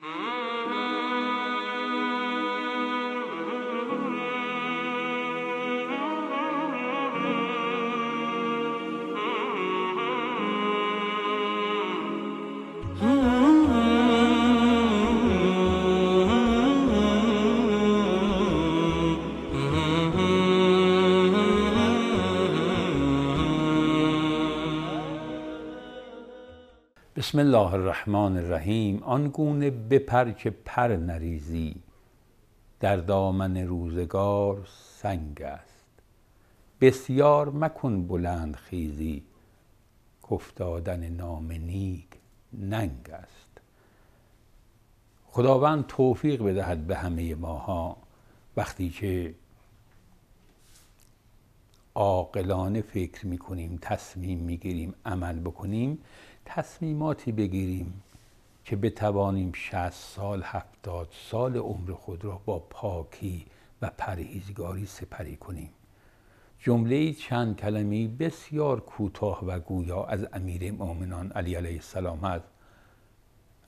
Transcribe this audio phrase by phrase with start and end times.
[0.00, 0.45] Hmm.
[27.16, 29.02] بسم الله الرحمن الرحیم.
[29.02, 31.76] آنگونه بپر که پر نریزی
[32.80, 34.68] در دامن روزگار
[35.00, 35.86] سنگ است.
[36.80, 39.22] بسیار مکن بلند خیزی
[40.22, 42.08] کافتادن نام نیک
[42.52, 43.60] ننگ است.
[45.26, 47.96] خداوند توفیق بدهد به همه ماها
[48.56, 49.34] وقتی که
[51.96, 55.98] عاقلانه فکر می‌کنیم تصمیم می‌گیریم عمل بکنیم
[56.44, 58.02] تصمیماتی بگیریم
[58.64, 63.46] که بتوانیم شست سال هفتاد سال عمر خود را با پاکی
[63.82, 65.70] و پرهیزگاری سپری کنیم.
[66.58, 72.44] جمله چند کلمی بسیار کوتاه و گویا از امیر مؤمنان علی علیه السلام هست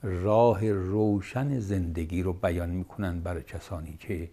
[0.01, 4.29] راه روشن زندگی رو بیان می‌کنند برای کسانی که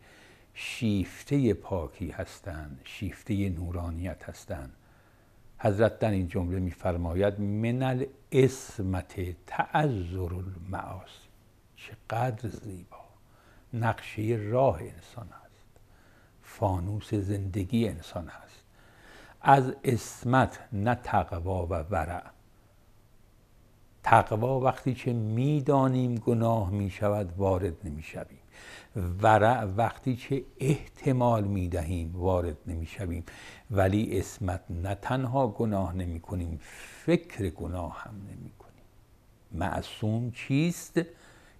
[0.58, 4.72] شیفته پاکی هستند شیفته نورانیت هستند.
[5.58, 11.28] حضرت در این جمله میفرماید من الاسمت تعذر المعاصی.
[11.76, 13.04] چقدر زیبا!
[13.74, 15.80] نقشه راه انسان است.
[16.42, 18.64] فانوس زندگی انسان است.
[19.40, 22.30] از اسمت نه تقوا و ورع.
[24.02, 28.35] تقوا وقتی که می‌دانیم گناه می شود وارد نمی شویم
[29.22, 33.24] ورع وقتی که احتمال می دهیم وارد نمی شویم
[33.70, 36.60] ولی اسمت نه تنها گناه نمی کنیم
[37.04, 38.84] فکر گناه هم نمی کنیم
[39.52, 41.00] معصوم چیست؟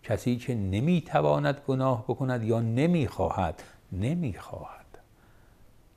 [0.02, 3.62] کسی که نمی تواند گناه بکند یا نمی خواهد
[3.92, 4.98] نمی خواهد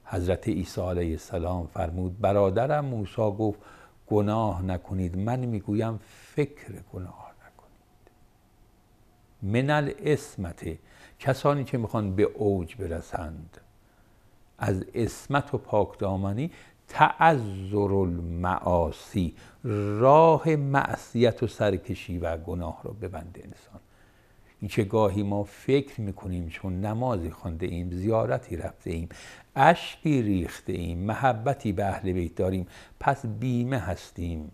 [0.06, 3.60] حضرت عیسی علیه السلام فرمود برادرم موسی گفت
[4.08, 5.18] گناه نکنید.
[5.18, 6.00] من می‌گویم
[6.36, 7.29] فکر گناه.
[9.42, 10.78] من الاسمت
[11.20, 13.58] کسانی که می‌خوان به اوج برسند.
[14.58, 16.52] از اسمت و پاکدامنی
[16.88, 19.36] تعذر المعاصی
[20.00, 23.80] راه معصیت و سرکشی و گناه را ببنده انسان.
[24.60, 29.10] این که گاهی ما فکر می‌کنیم چون نمازی خونده ایم زیارتی رفته ایم
[29.56, 32.68] اشکی ریخته ایم محبتی به اهل بیت داریم
[33.00, 34.52] پس بیمه هستیم.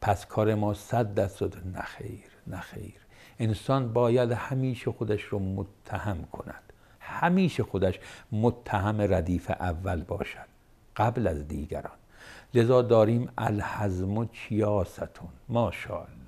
[0.00, 3.03] پس کار ما صد دست نخیر نخیر
[3.38, 6.72] انسان باید همیشه خودش رو متهم کند.
[7.00, 8.00] همیشه خودش
[8.32, 10.46] متهم ردیف اول باشد
[10.96, 11.96] قبل از دیگران.
[12.54, 16.24] لذا داریم الحزم و چیاستون ماشاءالله.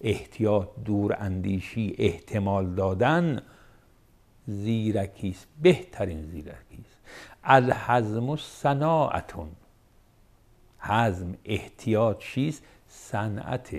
[0.00, 3.42] احتیاط دور اندیشی احتمال دادن
[4.46, 6.98] زیرکیست بهترین زیرکیست.
[7.44, 9.50] الحزم و صناعتون.
[10.78, 13.76] حزم احتیاط چیست؟ صنعت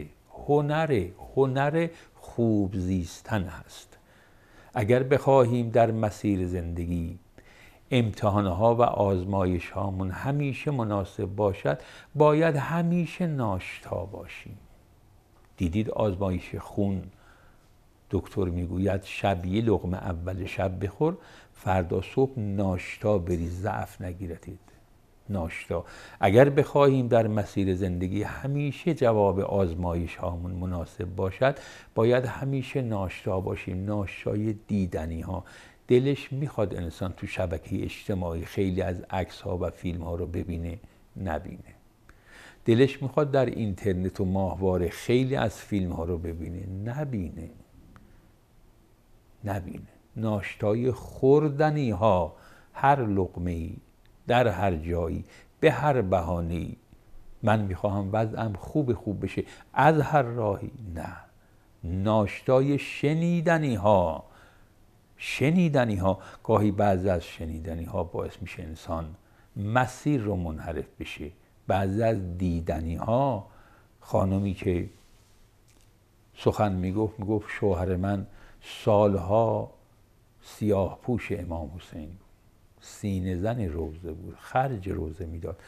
[0.47, 1.87] هنر هنر
[2.23, 3.97] خوب زیستن هست
[4.73, 7.19] اگر بخواهیم در مسیر زندگی
[7.91, 11.79] امتحانها و آزمایش هامون همیشه مناسب باشد
[12.15, 14.57] باید همیشه ناشتا باشیم.
[15.57, 17.03] دیدید آزمایش خون؟
[18.09, 21.17] دکتر می‌گوید شب یه لغمه اول شب بخور
[21.53, 24.72] فردا صبح ناشتا بری ضعف نگیرتید.
[25.33, 25.85] ناشتا.
[26.19, 31.55] اگر بخواهیم در مسیر زندگی همیشه جواب آزمایش هامون مناسب باشد
[31.95, 35.43] باید همیشه ناشتا باشیم ناشتای دیدنی ها
[35.87, 40.79] دلش می‌خواد انسان تو شبکه اجتماعی خیلی از عکس ها و فیلم ها رو ببینه
[41.17, 41.73] نبینه.
[42.65, 47.49] دلش می‌خواد در اینترنت و ماهواره خیلی از فیلم ها رو ببینه نبینه.
[49.45, 49.87] نبینه.
[50.15, 52.35] ناشتای خوردنی ها
[52.73, 53.75] هر لقمه ای
[54.27, 55.25] در هر جایی
[55.59, 56.67] به هر بهانه
[57.43, 59.43] من می‌خواهم وضعم خوب خوب بشه.
[59.73, 60.71] از هر راهی.
[60.95, 61.15] نه.
[61.83, 64.23] ناشتای شنیدنی ها
[65.17, 69.15] شنیدنی ها گاهی بعضی از شنیدنی ها باعث میشه انسان
[69.55, 71.31] مسیر رو منحرف بشه.
[71.67, 73.47] بعضی از دیدنی ها
[73.99, 74.89] خانمی که
[76.37, 78.27] سخن می‌گفت می‌گفت شوهر من
[78.61, 79.71] سالها
[80.41, 82.09] سیاه پوش امام حسین
[82.83, 85.59] سینه زن روزه بود خرج روزه می‌داد.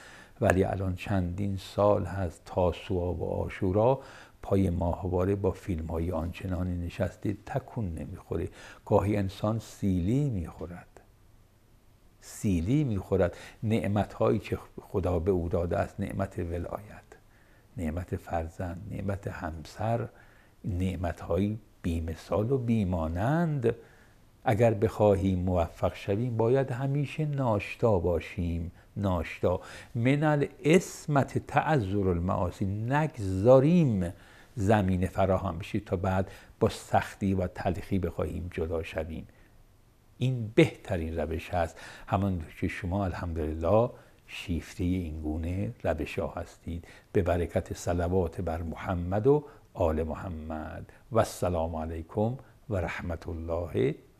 [0.41, 3.99] ولی الان چندین سال هست تا سوا و آشورا
[4.41, 8.49] پای ماهواره با فیلم های آنچنانی نشسته تکون نمی‌خوره.
[8.85, 11.01] گاهی انسان سیلی می‌خورد.
[12.21, 13.37] سیلی می‌خورد.
[13.63, 17.03] نعمت هایی که خدا به او داده است نعمت ولایت
[17.77, 20.07] نعمت فرزند نعمت همسر
[20.65, 23.75] نعمت هایی بیمثال و بیمانند.
[24.47, 28.71] اگر بخواهیم موفق شویم باید همیشه ناشتا باشیم.
[28.97, 29.61] ناشتا.
[29.95, 32.65] من الاسمت تعذر المعاصی.
[32.65, 34.13] نگذاریم
[34.55, 39.27] زمین فراهم بشید تا بعد با سختی و تلخی بخواهیم جدا شویم.
[40.17, 41.79] این بهترین روش هست.
[42.07, 43.89] همانطور که شما الحمدلله
[44.27, 46.85] شیفته این گونه روش هستید.
[47.11, 49.43] به برکت صلوات بر محمد و
[49.73, 50.91] آل محمد.
[51.11, 52.37] و السلام علیکم
[52.69, 53.95] و رحمت الله